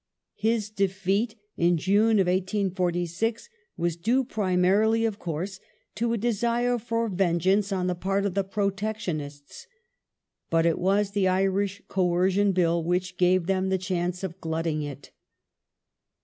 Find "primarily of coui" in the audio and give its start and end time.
4.23-5.47